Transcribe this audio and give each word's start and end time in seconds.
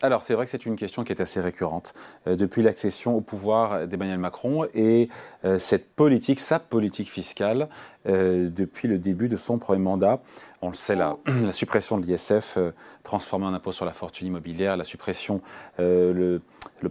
alors 0.00 0.22
c'est 0.22 0.34
vrai 0.34 0.44
que 0.44 0.50
c'est 0.50 0.64
une 0.64 0.76
question 0.76 1.02
qui 1.02 1.12
est 1.12 1.20
assez 1.20 1.40
récurrente 1.40 1.94
euh, 2.26 2.36
depuis 2.36 2.62
l'accession 2.62 3.16
au 3.16 3.20
pouvoir 3.20 3.86
d'Emmanuel 3.86 4.18
Macron 4.18 4.66
et 4.74 5.08
euh, 5.44 5.58
cette 5.58 5.92
politique, 5.94 6.40
sa 6.40 6.58
politique 6.58 7.10
fiscale, 7.10 7.68
euh, 8.06 8.48
depuis 8.48 8.86
le 8.86 8.98
début 8.98 9.28
de 9.28 9.36
son 9.36 9.58
premier 9.58 9.82
mandat. 9.82 10.20
On 10.62 10.68
le 10.68 10.74
sait, 10.74 10.94
la, 10.94 11.16
la 11.26 11.52
suppression 11.52 11.98
de 11.98 12.06
l'ISF 12.06 12.58
transformée 13.02 13.46
en 13.46 13.54
impôt 13.54 13.72
sur 13.72 13.84
la 13.84 13.92
fortune 13.92 14.28
immobilière, 14.28 14.76
la 14.76 14.84
suppression, 14.84 15.40
le, 15.78 16.40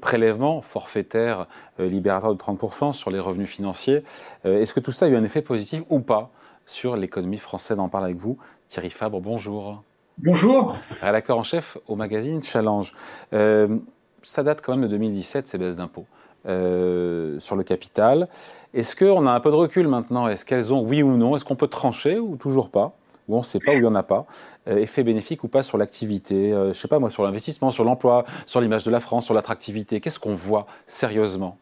prélèvement 0.02 0.62
forfaitaire 0.62 1.48
libérateur 1.80 2.34
de 2.36 2.40
30% 2.40 2.94
sur 2.94 3.10
les 3.10 3.20
revenus 3.20 3.50
financiers. 3.50 4.04
Est-ce 4.44 4.74
que 4.74 4.80
tout 4.80 4.92
ça 4.92 5.06
a 5.06 5.10
eu 5.10 5.16
un 5.16 5.24
effet 5.24 5.42
positif 5.42 5.84
ou 5.90 6.00
pas 6.00 6.32
sur 6.66 6.96
l'économie 6.96 7.38
française? 7.38 7.78
On 7.80 7.84
en 7.84 7.90
parle 7.90 8.06
avec 8.06 8.18
vous. 8.18 8.38
Thierry 8.68 8.90
Fabre, 8.90 9.22
bonjour. 9.22 9.84
Bonjour. 10.20 10.76
Rédacteur 11.00 11.38
en 11.38 11.44
chef 11.44 11.78
au 11.88 11.96
magazine 11.96 12.42
Challenge. 12.42 12.92
Euh, 13.34 13.78
ça 14.24 14.42
date 14.42 14.62
quand 14.64 14.72
même 14.74 14.82
de 14.82 14.88
2017, 14.88 15.48
ces 15.48 15.60
baisses 15.60 15.76
d'impôts 15.76 16.08
euh, 16.48 17.40
sur 17.40 17.56
le 17.56 17.64
capital. 17.64 18.28
Est-ce 18.74 18.96
qu'on 18.96 19.28
a 19.28 19.32
un 19.32 19.40
peu 19.40 19.52
de 19.52 19.56
recul 19.56 19.88
maintenant? 19.88 20.28
Est-ce 20.28 20.44
qu'elles 20.44 20.74
ont, 20.74 20.82
oui 20.82 21.04
ou 21.04 21.16
non? 21.18 21.36
Est-ce 21.36 21.46
qu'on 21.46 21.56
peut 21.56 21.68
trancher 21.68 22.18
ou 22.18 22.36
toujours 22.36 22.72
pas? 22.72 22.94
Ou 23.28 23.36
on 23.36 23.40
ne 23.40 23.44
sait 23.44 23.60
pas, 23.60 23.74
où 23.74 23.76
il 23.76 23.82
n'y 23.82 23.88
en 23.88 23.94
a 23.94 24.02
pas? 24.02 24.26
Euh, 24.68 24.78
Effet 24.78 25.04
bénéfique 25.04 25.44
ou 25.44 25.50
pas 25.50 25.62
sur 25.62 25.78
l'activité? 25.78 26.50
Je 26.50 26.68
ne 26.70 26.74
sais 26.74 26.88
pas 26.88 26.98
moi, 26.98 27.12
sur 27.12 27.22
l'investissement, 27.24 27.70
sur 27.70 27.84
l'emploi, 27.84 28.26
sur 28.48 28.60
l'image 28.60 28.86
de 28.86 28.90
la 28.90 29.00
France, 29.00 29.26
sur 29.26 29.36
l'attractivité. 29.36 30.02
Qu'est-ce 30.02 30.20
qu'on 30.20 30.34
voit 30.34 30.66
sérieusement? 30.88 31.60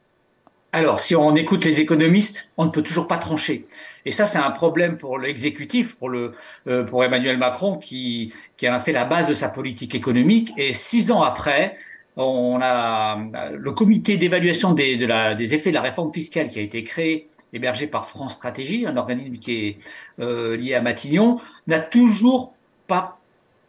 Alors, 0.76 1.00
si 1.00 1.16
on 1.16 1.34
écoute 1.38 1.64
les 1.64 1.80
économistes, 1.80 2.50
on 2.58 2.66
ne 2.66 2.70
peut 2.70 2.84
toujours 2.84 3.08
pas 3.08 3.18
trancher. 3.18 3.66
Et 4.04 4.12
ça, 4.12 4.26
c'est 4.26 4.40
un 4.40 4.52
problème 4.52 4.98
pour 4.98 5.18
l'exécutif, 5.18 5.96
pour 5.96 6.10
le 6.10 6.34
euh, 6.68 6.84
pour 6.84 7.02
Emmanuel 7.06 7.38
Macron, 7.38 7.78
qui 7.78 8.34
qui 8.58 8.68
a 8.68 8.78
fait 8.82 8.92
la 8.92 9.06
base 9.06 9.30
de 9.30 9.34
sa 9.34 9.48
politique 9.48 9.96
économique. 9.96 10.52
Et 10.58 10.74
six 10.74 11.12
ans 11.12 11.24
après, 11.24 11.78
on 12.18 12.60
a 12.62 13.18
le 13.54 13.72
comité 13.72 14.18
d'évaluation 14.18 14.74
des 14.74 14.98
de 14.98 15.06
la, 15.06 15.34
des 15.34 15.54
effets 15.54 15.70
de 15.70 15.76
la 15.76 15.82
réforme 15.82 16.12
fiscale 16.12 16.50
qui 16.50 16.60
a 16.60 16.62
été 16.62 16.84
créé 16.84 17.30
hébergé 17.54 17.88
par 17.88 18.06
France 18.06 18.34
Stratégie, 18.34 18.86
un 18.86 18.98
organisme 18.98 19.38
qui 19.38 19.54
est 19.54 19.78
euh, 20.20 20.58
lié 20.58 20.74
à 20.74 20.82
Matignon, 20.82 21.40
n'a 21.68 21.80
toujours 21.80 22.54
pas 22.88 23.18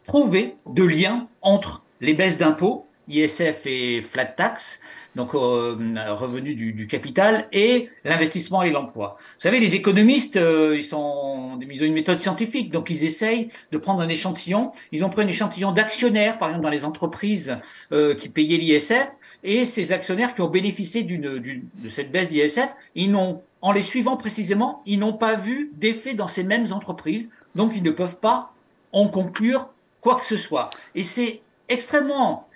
prouvé 0.03 0.55
de 0.65 0.83
lien 0.83 1.29
entre 1.41 1.85
les 2.01 2.13
baisses 2.13 2.37
d'impôts, 2.37 2.85
ISF 3.09 3.65
et 3.65 4.01
flat 4.01 4.25
tax, 4.25 4.79
donc 5.15 5.33
euh, 5.33 5.75
revenu 6.13 6.53
du, 6.53 6.73
du, 6.73 6.87
capital, 6.87 7.47
et 7.51 7.89
l'investissement 8.05 8.63
et 8.63 8.69
l'emploi. 8.69 9.17
Vous 9.19 9.41
savez, 9.41 9.59
les 9.59 9.75
économistes, 9.75 10.37
euh, 10.37 10.75
ils, 10.77 10.83
sont, 10.83 11.59
ils 11.59 11.81
ont 11.81 11.85
une 11.85 11.93
méthode 11.93 12.19
scientifique, 12.19 12.71
donc 12.71 12.89
ils 12.89 13.03
essayent 13.03 13.49
de 13.71 13.77
prendre 13.77 14.01
un 14.01 14.09
échantillon. 14.09 14.71
Ils 14.91 15.03
ont 15.03 15.09
pris 15.09 15.23
un 15.23 15.27
échantillon 15.27 15.71
d'actionnaires, 15.71 16.37
par 16.37 16.49
exemple 16.49 16.63
dans 16.63 16.69
les 16.69 16.85
entreprises 16.85 17.57
euh, 17.91 18.15
qui 18.15 18.29
payaient 18.29 18.57
l'ISF, 18.57 19.09
et 19.43 19.65
ces 19.65 19.91
actionnaires 19.91 20.33
qui 20.35 20.41
ont 20.41 20.49
bénéficié 20.49 21.03
d'une, 21.03 21.39
de 21.39 21.89
cette 21.89 22.11
baisse 22.11 22.29
d'ISF, 22.29 22.69
ils 22.95 23.11
n'ont, 23.11 23.41
en 23.61 23.71
les 23.71 23.81
suivant 23.81 24.17
précisément, 24.17 24.81
ils 24.85 24.99
n'ont 24.99 25.13
pas 25.13 25.35
vu 25.35 25.71
d'effet 25.75 26.13
dans 26.13 26.27
ces 26.27 26.43
mêmes 26.43 26.67
entreprises, 26.71 27.29
donc 27.55 27.73
ils 27.75 27.83
ne 27.83 27.91
peuvent 27.91 28.19
pas 28.19 28.53
en 28.91 29.07
conclure 29.07 29.69
quoi 30.01 30.15
que 30.15 30.25
ce 30.25 30.37
soit. 30.37 30.69
Et 30.95 31.03
c'est 31.03 31.41
extrêmement 31.69 32.46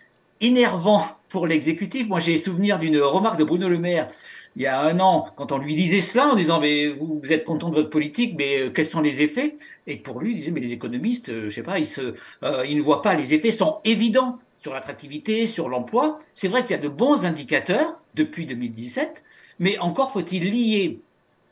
énervant 0.41 1.05
pour 1.29 1.47
l'exécutif. 1.47 2.07
Moi, 2.07 2.19
j'ai 2.19 2.37
souvenir 2.37 2.79
d'une 2.79 2.99
remarque 2.99 3.39
de 3.39 3.43
Bruno 3.43 3.69
Le 3.69 3.79
Maire 3.79 4.09
il 4.55 4.63
y 4.63 4.67
a 4.67 4.81
un 4.81 4.99
an, 4.99 5.27
quand 5.37 5.51
on 5.51 5.57
lui 5.57 5.75
disait 5.75 6.01
cela, 6.01 6.27
en 6.27 6.35
disant 6.35 6.59
mais 6.59 6.89
vous, 6.89 7.21
êtes 7.29 7.45
content 7.45 7.69
de 7.69 7.75
votre 7.75 7.89
politique, 7.89 8.35
mais 8.37 8.59
euh, 8.59 8.69
quels 8.69 8.87
sont 8.87 9.01
les 9.01 9.21
effets? 9.21 9.57
Et 9.87 9.97
pour 9.97 10.19
lui, 10.19 10.31
il 10.31 10.35
disait 10.35 10.51
mais 10.51 10.59
les 10.59 10.73
économistes, 10.73 11.29
euh, 11.29 11.49
je 11.49 11.55
sais 11.55 11.63
pas, 11.63 11.79
ils 11.79 11.87
se, 11.87 12.15
euh, 12.43 12.65
ils 12.67 12.75
ne 12.75 12.81
voient 12.81 13.01
pas. 13.01 13.13
Les 13.13 13.33
effets 13.33 13.51
sont 13.51 13.79
évidents 13.85 14.39
sur 14.59 14.73
l'attractivité, 14.73 15.47
sur 15.47 15.69
l'emploi. 15.69 16.19
C'est 16.35 16.49
vrai 16.49 16.63
qu'il 16.63 16.71
y 16.71 16.79
a 16.79 16.81
de 16.81 16.89
bons 16.89 17.25
indicateurs 17.25 18.03
depuis 18.13 18.45
2017, 18.45 19.23
mais 19.59 19.79
encore 19.79 20.11
faut-il 20.11 20.51
lier 20.51 20.99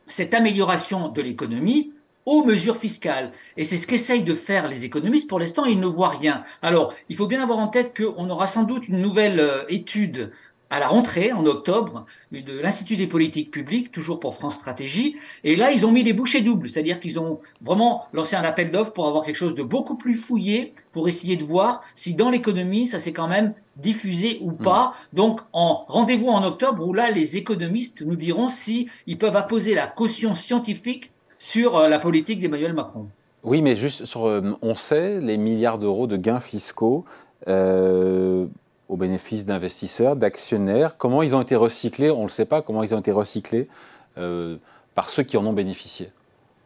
cette 0.07 0.33
amélioration 0.33 1.07
de 1.07 1.21
l'économie 1.21 1.93
aux 2.29 2.43
mesures 2.43 2.77
fiscales. 2.77 3.31
Et 3.57 3.65
c'est 3.65 3.77
ce 3.77 3.87
qu'essayent 3.87 4.23
de 4.23 4.35
faire 4.35 4.67
les 4.67 4.85
économistes. 4.85 5.27
Pour 5.27 5.39
l'instant, 5.39 5.65
ils 5.65 5.79
ne 5.79 5.87
voient 5.87 6.09
rien. 6.09 6.43
Alors, 6.61 6.93
il 7.09 7.15
faut 7.15 7.25
bien 7.25 7.41
avoir 7.41 7.57
en 7.57 7.69
tête 7.69 7.97
qu'on 7.97 8.29
aura 8.29 8.45
sans 8.45 8.63
doute 8.63 8.87
une 8.87 9.01
nouvelle 9.01 9.39
euh, 9.39 9.63
étude 9.67 10.31
à 10.69 10.79
la 10.79 10.87
rentrée, 10.87 11.33
en 11.33 11.43
octobre, 11.47 12.05
de 12.31 12.59
l'Institut 12.59 12.97
des 12.97 13.07
politiques 13.07 13.49
publiques, 13.49 13.91
toujours 13.91 14.19
pour 14.19 14.35
France 14.35 14.53
Stratégie. 14.53 15.15
Et 15.43 15.55
là, 15.55 15.71
ils 15.71 15.87
ont 15.87 15.91
mis 15.91 16.03
les 16.03 16.13
bouchées 16.13 16.41
doubles, 16.41 16.69
c'est-à-dire 16.69 16.99
qu'ils 16.99 17.19
ont 17.19 17.39
vraiment 17.61 18.05
lancé 18.13 18.35
un 18.35 18.43
appel 18.43 18.69
d'offres 18.69 18.93
pour 18.93 19.07
avoir 19.07 19.25
quelque 19.25 19.35
chose 19.35 19.55
de 19.55 19.63
beaucoup 19.63 19.95
plus 19.95 20.13
fouillé, 20.13 20.75
pour 20.91 21.07
essayer 21.07 21.35
de 21.35 21.43
voir 21.43 21.81
si 21.95 22.13
dans 22.13 22.29
l'économie, 22.29 22.85
ça 22.85 22.99
s'est 22.99 23.13
quand 23.13 23.27
même 23.27 23.55
diffusé 23.75 24.37
ou 24.41 24.51
pas. 24.51 24.93
Hmm. 25.13 25.15
Donc, 25.15 25.41
en 25.51 25.85
rendez-vous 25.87 26.29
en 26.29 26.43
octobre, 26.43 26.87
où 26.87 26.93
là, 26.93 27.09
les 27.09 27.37
économistes 27.37 28.03
nous 28.05 28.15
diront 28.15 28.49
si 28.49 28.87
ils 29.07 29.17
peuvent 29.17 29.35
apposer 29.35 29.73
la 29.73 29.87
caution 29.87 30.35
scientifique 30.35 31.11
sur 31.39 31.77
euh, 31.77 31.87
la 31.87 31.97
politique 31.97 32.39
d'Emmanuel 32.39 32.73
Macron. 32.73 33.07
Oui, 33.43 33.63
mais 33.63 33.75
juste 33.75 34.05
sur, 34.05 34.27
euh, 34.27 34.55
on 34.61 34.75
sait 34.75 35.19
les 35.19 35.37
milliards 35.37 35.79
d'euros 35.79 36.05
de 36.05 36.17
gains 36.17 36.41
fiscaux 36.41 37.05
euh, 37.47 38.45
au 38.89 38.97
bénéfice 38.97 39.45
d'investisseurs, 39.45 40.15
d'actionnaires. 40.15 40.97
Comment 40.97 41.23
ils 41.23 41.35
ont 41.35 41.41
été 41.41 41.55
recyclés? 41.55 42.11
On 42.11 42.19
ne 42.19 42.23
le 42.23 42.29
sait 42.29 42.45
pas. 42.45 42.61
Comment 42.61 42.83
ils 42.83 42.93
ont 42.93 42.99
été 42.99 43.11
recyclés 43.11 43.67
par 44.95 45.09
ceux 45.09 45.23
qui 45.23 45.37
en 45.37 45.45
ont 45.45 45.53
bénéficié 45.53 46.11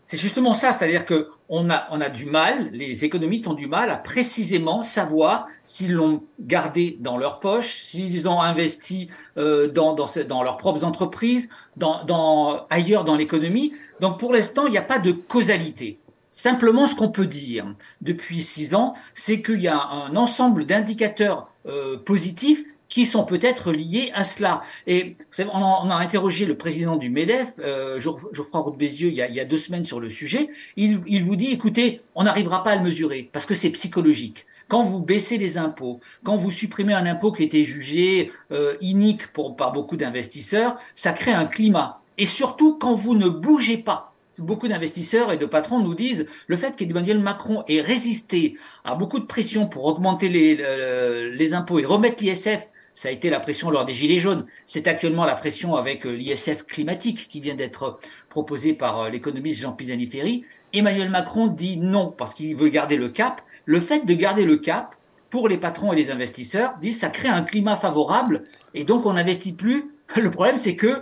c'est 0.06 0.18
justement 0.18 0.54
ça, 0.54 0.74
c'est-à-dire 0.74 1.06
que 1.06 1.30
on 1.48 1.70
a, 1.70 1.88
on 1.92 2.02
a 2.02 2.10
du 2.10 2.26
mal, 2.26 2.70
les 2.74 3.06
économistes 3.06 3.48
ont 3.48 3.54
du 3.54 3.68
mal 3.68 3.90
à 3.90 3.96
précisément 3.96 4.84
savoir 4.84 5.48
s'ils 5.64 5.94
l'ont 5.94 6.24
gardé 6.42 6.98
dans 7.00 7.18
leur 7.18 7.40
poche, 7.40 7.84
s'ils 7.84 8.28
ont 8.28 8.42
investi 8.42 9.10
euh, 9.38 9.70
dans, 9.70 9.94
dans, 9.94 10.08
dans, 10.28 10.44
leurs 10.44 10.58
propres 10.58 10.84
entreprises, 10.84 11.50
dans, 11.78 12.04
dans 12.04 12.66
ailleurs 12.70 13.06
dans 13.06 13.16
l'économie. 13.16 13.74
Donc 14.02 14.20
pour 14.20 14.34
l'instant, 14.34 14.66
il 14.66 14.72
n'y 14.72 14.78
a 14.78 14.84
pas 14.84 15.00
de 15.00 15.14
causalité. 15.14 16.00
Simplement, 16.32 16.88
ce 16.88 16.96
qu'on 16.96 17.10
peut 17.12 17.28
dire 17.28 17.74
depuis 18.02 18.42
six 18.42 18.74
ans, 18.74 18.96
c'est 19.14 19.42
qu'il 19.42 19.62
y 19.62 19.68
a 19.68 19.80
un 19.80 20.16
ensemble 20.16 20.66
d'indicateurs 20.66 21.48
euh, 21.68 21.98
positifs 21.98 22.66
qui 22.94 23.08
sont 23.08 23.26
peut-être 23.26 23.72
liés 23.72 24.12
à 24.14 24.24
cela. 24.24 24.62
Et 24.86 25.16
vous 25.18 25.26
savez, 25.32 25.50
on, 25.52 25.90
a, 25.90 25.96
interrogé 25.96 26.46
le 26.46 26.56
président 26.56 26.96
du 26.96 27.10
MEDEF, 27.10 27.56
euh, 27.58 28.00
Geoffroy 28.00 28.60
Roux 28.60 28.72
Bézieux, 28.72 29.08
il 29.08 29.16
y, 29.16 29.22
a, 29.24 29.28
il 29.28 29.34
y 29.34 29.40
a 29.40 29.46
deux 29.46 29.58
semaines 29.58 29.84
sur 29.84 30.00
le 30.00 30.10
sujet. 30.10 30.50
Il, 30.78 31.00
il 31.08 31.24
vous 31.24 31.36
dit, 31.36 31.48
écoutez, 31.48 32.02
on 32.14 32.26
n'arrivera 32.26 32.64
pas 32.64 32.70
à 32.70 32.76
le 32.76 32.84
mesurer 32.84 33.32
parce 33.34 33.48
que 33.48 33.56
c'est 33.56 33.72
psychologique. 33.72 34.46
Quand 34.68 34.84
vous 34.84 35.02
baissez 35.02 35.40
les 35.40 35.58
impôts, 35.58 36.02
quand 36.24 36.36
vous 36.36 36.52
supprimez 36.52 36.94
un 36.94 37.08
impôt 37.08 37.32
qui 37.32 37.42
était 37.42 37.64
jugé 37.64 38.32
euh, 38.52 38.76
inique 38.80 39.34
pour, 39.34 39.56
par 39.56 39.72
beaucoup 39.72 39.98
d'investisseurs, 39.98 40.78
ça 40.94 41.14
crée 41.14 41.34
un 41.34 41.46
climat. 41.46 42.00
Et 42.20 42.28
surtout, 42.28 42.78
quand 42.78 42.94
vous 42.94 43.16
ne 43.16 43.28
bougez 43.28 43.80
pas, 43.80 44.14
beaucoup 44.38 44.68
d'investisseurs 44.68 45.32
et 45.32 45.38
de 45.38 45.48
patrons 45.48 45.80
nous 45.80 45.96
disent 45.96 46.28
le 46.46 46.58
fait 46.58 46.76
qu'Emmanuel 46.76 47.18
Macron 47.18 47.64
ait 47.68 47.82
résisté 47.82 48.56
à 48.86 48.94
beaucoup 48.94 49.20
de 49.20 49.26
pression 49.26 49.66
pour 49.66 49.86
augmenter 49.86 50.30
les, 50.30 51.32
les 51.32 51.54
impôts 51.56 51.80
et 51.80 51.86
remettre 51.86 52.24
l'ISF 52.24 52.70
ça 52.96 53.10
a 53.10 53.12
été 53.12 53.30
la 53.30 53.40
pression 53.40 53.72
lors 53.72 53.86
des 53.86 53.94
Gilets 53.94 54.20
jaunes. 54.20 54.46
C'est 54.66 54.88
actuellement 54.88 55.26
la 55.26 55.36
pression 55.36 55.76
avec 55.76 56.06
euh, 56.06 56.12
l'ISF 56.12 56.66
climatique 56.66 57.28
qui 57.28 57.42
vient 57.42 57.56
d'être 57.56 58.00
proposé 58.30 58.74
par 58.74 59.02
euh, 59.02 59.10
l'économiste 59.10 59.62
Jean 59.62 59.74
Pisani-Ferry. 59.74 60.46
Emmanuel 60.74 61.10
Macron 61.10 61.48
dit 61.48 61.78
non 61.78 62.14
parce 62.16 62.34
qu'il 62.34 62.56
veut 62.56 62.70
garder 62.70 62.98
le 62.98 63.10
cap. 63.10 63.42
Le 63.66 63.80
fait 63.80 64.06
de 64.06 64.14
garder 64.14 64.46
le 64.46 64.58
cap, 64.58 64.96
pour 65.34 65.48
les 65.48 65.58
patrons 65.58 65.94
et 65.94 65.96
les 65.96 66.12
investisseurs, 66.12 66.76
dit 66.80 66.94
ça 66.94 67.10
crée 67.10 67.28
un 67.28 67.42
climat 67.42 67.76
favorable 67.76 68.44
et 68.76 68.84
donc 68.84 69.08
on 69.08 69.14
n'investit 69.14 69.54
plus. 69.54 69.92
Le 70.16 70.30
problème, 70.30 70.58
c'est 70.58 70.76
que 70.76 71.02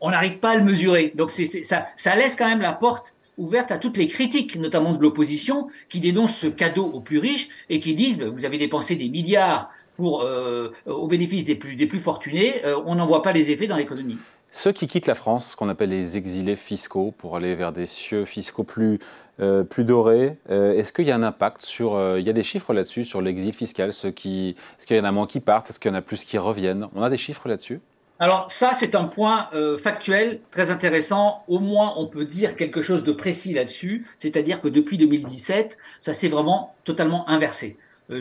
on 0.00 0.10
n'arrive 0.10 0.38
pas 0.38 0.50
à 0.50 0.56
le 0.56 0.62
mesurer. 0.62 1.12
Donc 1.16 1.32
ça, 1.32 2.16
laisse 2.16 2.36
quand 2.36 2.48
même 2.48 2.60
la 2.60 2.72
porte 2.72 3.16
ouverte 3.38 3.72
à 3.72 3.78
toutes 3.78 3.96
les 3.96 4.06
critiques, 4.06 4.54
notamment 4.54 4.92
de 4.92 5.02
l'opposition, 5.02 5.66
qui 5.88 5.98
dénoncent 5.98 6.36
ce 6.36 6.46
cadeau 6.46 6.84
aux 6.84 7.00
plus 7.00 7.18
riches 7.18 7.48
et 7.70 7.80
qui 7.80 7.96
disent 7.96 8.18
ben, 8.18 8.28
vous 8.28 8.44
avez 8.44 8.56
dépensé 8.56 8.94
des 8.94 9.08
milliards 9.08 9.68
pour, 9.96 10.22
euh, 10.22 10.72
au 10.86 11.06
bénéfice 11.06 11.44
des 11.44 11.54
plus, 11.54 11.76
des 11.76 11.86
plus 11.86 11.98
fortunés, 11.98 12.64
euh, 12.64 12.80
on 12.86 12.94
n'en 12.94 13.06
voit 13.06 13.22
pas 13.22 13.32
les 13.32 13.50
effets 13.50 13.66
dans 13.66 13.76
l'économie. 13.76 14.18
Ceux 14.50 14.72
qui 14.72 14.86
quittent 14.86 15.06
la 15.06 15.14
France, 15.14 15.52
ce 15.52 15.56
qu'on 15.56 15.70
appelle 15.70 15.90
les 15.90 16.16
exilés 16.16 16.56
fiscaux, 16.56 17.14
pour 17.16 17.36
aller 17.36 17.54
vers 17.54 17.72
des 17.72 17.86
cieux 17.86 18.26
fiscaux 18.26 18.64
plus, 18.64 18.98
euh, 19.40 19.64
plus 19.64 19.84
dorés, 19.84 20.36
est-ce 20.50 20.92
qu'il 20.92 21.06
y 21.06 21.10
a 21.10 21.14
un 21.14 21.22
impact 21.22 21.62
sur... 21.62 21.98
il 22.18 22.24
y 22.24 22.28
a 22.28 22.34
des 22.34 22.42
chiffres 22.42 22.74
là-dessus, 22.74 23.06
sur 23.06 23.22
l'exil 23.22 23.54
fiscal 23.54 23.94
ceux 23.94 24.10
qui, 24.10 24.50
Est-ce 24.78 24.86
qu'il 24.86 24.96
y 24.96 25.00
en 25.00 25.04
a 25.04 25.12
moins 25.12 25.26
qui 25.26 25.40
partent 25.40 25.70
Est-ce 25.70 25.80
qu'il 25.80 25.90
y 25.90 25.94
en 25.94 25.96
a 25.96 26.02
plus 26.02 26.24
qui 26.24 26.36
reviennent? 26.36 26.86
On 26.94 27.02
a 27.02 27.08
des 27.08 27.16
chiffres 27.16 27.48
là-dessus? 27.48 27.80
Alors 28.18 28.44
ça, 28.50 28.72
c'est 28.74 28.94
un 28.94 29.04
point 29.04 29.48
factuel 29.78 30.40
très 30.50 30.70
intéressant. 30.70 31.44
Au 31.48 31.58
moins, 31.58 31.94
on 31.96 32.06
peut 32.06 32.26
dire 32.26 32.54
quelque 32.54 32.82
chose 32.82 33.04
de 33.04 33.12
précis 33.12 33.54
là-dessus. 33.54 34.06
C'est-à-dire 34.18 34.60
que 34.60 34.68
depuis 34.68 34.98
2017, 34.98 35.78
ça 35.98 36.12
s'est 36.12 36.28
vraiment 36.28 36.74
totalement 36.84 37.26
inversé. 37.28 37.78
Euh, 38.10 38.20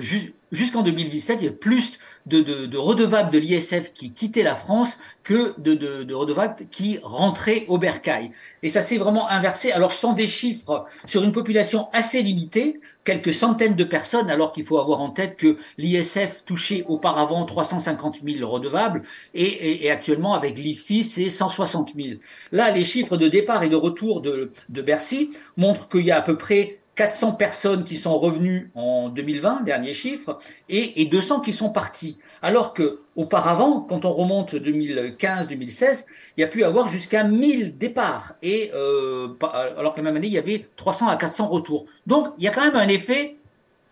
jusqu'en 0.51 0.83
2017, 0.83 1.39
il 1.39 1.43
y 1.43 1.47
avait 1.47 1.55
plus 1.55 1.97
de, 2.27 2.41
de, 2.41 2.67
de 2.67 2.77
redevables 2.77 3.31
de 3.31 3.39
l'ISF 3.39 3.93
qui 3.93 4.11
quittaient 4.11 4.43
la 4.43 4.53
France 4.53 4.97
que 5.23 5.59
de, 5.59 5.73
de, 5.73 6.13
redevables 6.13 6.55
qui 6.69 6.99
rentraient 7.01 7.65
au 7.67 7.77
bercail. 7.77 8.31
Et 8.61 8.69
ça 8.69 8.81
s'est 8.81 8.97
vraiment 8.97 9.29
inversé. 9.29 9.71
Alors, 9.71 9.91
sans 9.91 10.13
des 10.13 10.27
chiffres 10.27 10.85
sur 11.05 11.23
une 11.23 11.31
population 11.31 11.87
assez 11.93 12.21
limitée, 12.21 12.79
quelques 13.03 13.33
centaines 13.33 13.75
de 13.75 13.83
personnes, 13.83 14.29
alors 14.29 14.51
qu'il 14.51 14.63
faut 14.63 14.77
avoir 14.77 15.01
en 15.01 15.09
tête 15.09 15.35
que 15.35 15.57
l'ISF 15.79 16.45
touchait 16.45 16.85
auparavant 16.87 17.43
350 17.45 18.19
000 18.23 18.49
redevables 18.49 19.01
et, 19.33 19.85
et, 19.85 19.89
actuellement 19.89 20.35
avec 20.35 20.59
l'IFI, 20.59 21.03
c'est 21.03 21.29
160 21.29 21.93
000. 21.95 22.19
Là, 22.51 22.69
les 22.69 22.83
chiffres 22.83 23.17
de 23.17 23.27
départ 23.27 23.63
et 23.63 23.69
de 23.69 23.75
retour 23.75 24.21
de, 24.21 24.51
de 24.69 24.81
Bercy 24.83 25.31
montrent 25.57 25.89
qu'il 25.89 26.05
y 26.05 26.11
a 26.11 26.17
à 26.17 26.21
peu 26.21 26.37
près 26.37 26.80
400 26.95 27.33
personnes 27.33 27.83
qui 27.83 27.95
sont 27.95 28.17
revenues 28.17 28.71
en 28.75 29.09
2020, 29.09 29.61
dernier 29.61 29.93
chiffre, 29.93 30.37
et, 30.69 31.01
et 31.01 31.05
200 31.05 31.39
qui 31.39 31.53
sont 31.53 31.69
partis. 31.69 32.17
Alors 32.41 32.73
que 32.73 33.01
auparavant, 33.15 33.81
quand 33.81 34.03
on 34.05 34.13
remonte 34.13 34.53
2015-2016, 34.55 36.05
il 36.37 36.41
y 36.41 36.43
a 36.43 36.47
pu 36.47 36.63
avoir 36.63 36.89
jusqu'à 36.89 37.23
1000 37.23 37.77
départs, 37.77 38.35
et 38.41 38.71
euh, 38.73 39.29
alors 39.77 39.93
que 39.93 39.99
la 39.99 40.03
même 40.03 40.17
année, 40.17 40.27
il 40.27 40.33
y 40.33 40.37
avait 40.37 40.67
300 40.75 41.07
à 41.07 41.15
400 41.17 41.47
retours. 41.47 41.85
Donc, 42.07 42.27
il 42.37 42.43
y 42.43 42.47
a 42.47 42.51
quand 42.51 42.63
même 42.63 42.75
un 42.75 42.87
effet 42.87 43.37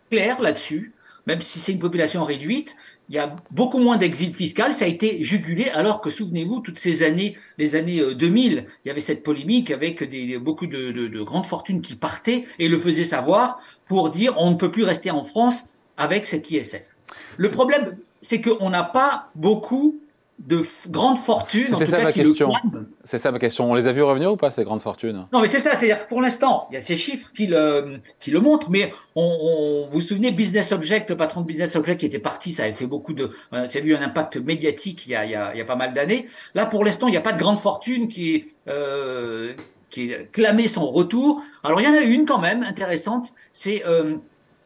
clair 0.09 0.41
là-dessus, 0.41 0.93
même 1.25 1.41
si 1.41 1.59
c'est 1.59 1.73
une 1.73 1.79
population 1.79 2.23
réduite, 2.23 2.75
il 3.09 3.15
y 3.15 3.17
a 3.17 3.35
beaucoup 3.50 3.79
moins 3.79 3.97
d'exil 3.97 4.33
fiscal, 4.33 4.71
ça 4.71 4.85
a 4.85 4.88
été 4.88 5.23
jugulé, 5.23 5.69
alors 5.69 6.00
que 6.00 6.11
souvenez-vous, 6.11 6.59
toutes 6.59 6.77
ces 6.77 7.01
années, 7.01 7.38
les 7.57 7.75
années 7.75 8.13
2000, 8.13 8.57
euh, 8.57 8.61
il 8.85 8.88
y 8.88 8.91
avait 8.91 9.01
cette 9.01 9.23
polémique 9.23 9.71
avec 9.71 10.03
des, 10.03 10.38
beaucoup 10.38 10.67
de, 10.67 10.91
de, 10.91 11.07
de 11.07 11.21
grandes 11.23 11.47
fortunes 11.47 11.81
qui 11.81 11.95
partaient 11.95 12.45
et 12.59 12.67
le 12.67 12.77
faisaient 12.77 13.03
savoir 13.03 13.59
pour 13.88 14.11
dire 14.11 14.35
on 14.38 14.51
ne 14.51 14.56
peut 14.56 14.71
plus 14.71 14.83
rester 14.83 15.09
en 15.09 15.23
France 15.23 15.65
avec 15.97 16.27
cet 16.27 16.51
ISF. 16.51 16.83
Le 17.38 17.50
problème, 17.50 17.97
c'est 18.21 18.41
qu'on 18.41 18.69
n'a 18.69 18.83
pas 18.83 19.31
beaucoup 19.33 20.00
de 20.39 20.63
grandes 20.89 21.18
fortunes, 21.18 21.75
en 21.75 21.80
tout 21.80 21.91
cas, 21.91 22.12
qui 22.12 22.24
question. 22.24 22.50
C'est 23.03 23.18
ça 23.18 23.30
ma 23.31 23.39
question. 23.39 23.69
On 23.69 23.74
les 23.74 23.88
a 23.88 23.91
vus 23.91 24.03
revenir 24.03 24.31
ou 24.31 24.38
pas, 24.38 24.51
ces 24.51 24.63
grandes 24.63 24.81
fortunes? 24.81 25.27
Non, 25.33 25.41
mais 25.41 25.50
c'est 25.50 25.59
ça. 25.59 25.75
C'est-à-dire 25.75 26.03
que 26.03 26.09
pour 26.09 26.21
l'instant, 26.21 26.68
il 26.71 26.75
y 26.75 26.77
a 26.77 26.81
ces 26.81 26.95
chiffres 26.95 27.31
qui 27.36 27.45
le, 27.47 28.00
qui 28.21 28.31
le 28.31 28.39
montrent, 28.39 28.69
mais 28.69 28.94
on, 29.15 29.21
on, 29.21 29.88
vous 29.91 30.00
vous 30.00 30.01
souvenez, 30.01 30.31
Business 30.31 30.71
Object, 30.71 31.09
le 31.09 31.18
patron 31.18 31.41
de 31.41 31.45
Business 31.45 31.75
Object 31.75 32.00
qui 32.00 32.06
était 32.06 32.19
parti, 32.19 32.53
ça 32.53 32.63
avait 32.63 32.74
fait 32.74 32.88
beaucoup 32.88 33.13
de... 33.13 33.31
Euh, 33.53 33.68
ça 33.68 33.80
a 33.80 33.81
eu 33.81 33.94
un 33.94 34.01
impact 34.01 34.38
médiatique 34.38 35.06
il 35.07 35.12
y 35.12 35.15
a, 35.15 35.25
il 35.25 35.31
y 35.31 35.36
a, 35.36 35.53
il 35.53 35.57
y 35.57 35.62
a 35.62 35.65
pas 35.65 35.75
mal 35.75 35.94
d'années. 35.94 36.25
Là, 36.56 36.65
pour 36.65 36.85
l'instant, 36.85 37.07
il 37.07 37.12
n'y 37.12 37.18
a 37.18 37.21
pas 37.21 37.33
de 37.33 37.39
grande 37.39 37.59
fortune 37.59 38.07
qui 38.07 38.45
euh, 38.69 39.53
qui 39.89 40.13
clamé 40.31 40.68
son 40.68 40.89
retour. 40.89 41.42
Alors, 41.63 41.81
il 41.81 41.83
y 41.83 41.88
en 41.88 41.94
a 41.94 42.01
une 42.01 42.25
quand 42.25 42.39
même, 42.39 42.63
intéressante, 42.63 43.33
c'est... 43.51 43.85
Euh, 43.85 44.15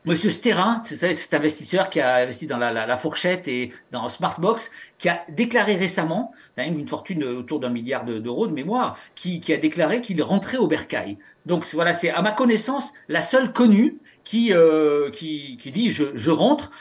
Monsieur 0.06 0.30
Sterrin, 0.30 0.82
c'est 0.84 1.16
cet 1.16 1.34
investisseur 1.34 1.90
qui 1.90 2.02
a 2.02 2.16
investi 2.16 2.46
dans 2.46 2.58
la, 2.58 2.74
la, 2.74 2.86
la, 2.86 2.98
fourchette 2.98 3.48
et 3.48 3.72
dans 3.92 4.10
Smartbox, 4.10 4.70
qui 4.98 5.08
a 5.08 5.22
déclaré 5.30 5.76
récemment, 5.76 6.34
une 6.58 6.86
fortune 6.90 7.24
autour 7.24 7.62
d'un 7.62 7.70
milliard 7.70 8.04
d'euros 8.04 8.48
de 8.48 8.54
mémoire, 8.54 8.98
qui, 9.16 9.40
qui 9.40 9.54
a 9.54 9.58
déclaré 9.58 10.02
qu'il 10.02 10.22
rentrait 10.22 10.58
au 10.58 10.68
bercail. 10.68 11.18
Donc 11.46 11.66
voilà, 11.74 11.94
c'est 11.94 12.10
à 12.10 12.22
ma 12.22 12.34
connaissance 12.34 12.92
la 13.08 13.22
seule 13.22 13.54
connue 13.54 13.98
qui, 14.26 14.52
euh, 14.52 15.10
qui, 15.10 15.56
qui 15.56 15.72
dit 15.72 15.90
je, 15.90 16.06
je 16.16 16.32
rentre 16.32 16.72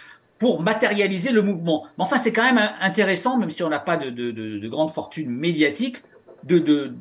pour 0.41 0.61
matérialiser 0.61 1.31
le 1.31 1.43
mouvement. 1.43 1.87
Mais 1.99 2.03
enfin, 2.03 2.19
c'est 2.19 2.33
quand 2.33 2.43
même 2.43 2.71
intéressant, 2.81 3.39
même 3.39 3.51
si 3.51 3.63
on 3.63 3.69
n'a 3.69 3.79
pas 3.79 3.97
de, 3.97 4.11
de, 4.11 4.33
de, 4.33 4.59
de 4.59 4.69
grande 4.69 4.91
fortune 4.91 5.31
médiatique, 5.31 5.99
de 6.43 6.59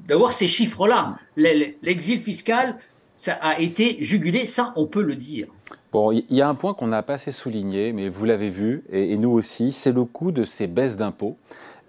d'avoir 0.08 0.34
ces 0.34 0.48
chiffres-là. 0.48 1.16
L'exil 1.36 2.22
fiscal, 2.22 2.78
ça 3.16 3.34
a 3.42 3.60
été 3.60 3.98
jugulé, 4.04 4.46
ça 4.46 4.72
on 4.76 4.86
peut 4.86 5.02
le 5.02 5.16
dire. 5.16 5.48
Bon, 5.92 6.12
il 6.12 6.24
y 6.30 6.42
a 6.42 6.48
un 6.48 6.56
point 6.56 6.74
qu'on 6.74 6.88
n'a 6.88 7.04
pas 7.04 7.14
assez 7.14 7.32
souligné, 7.32 7.92
mais 7.92 8.08
vous 8.08 8.26
l'avez 8.26 8.50
vu, 8.50 8.84
et, 8.92 9.18
nous 9.18 9.32
aussi, 9.32 9.72
c'est 9.72 9.92
le 9.92 10.06
coût 10.06 10.32
de 10.32 10.46
ces 10.46 10.68
baisses 10.68 10.98
d'impôts. 10.98 11.38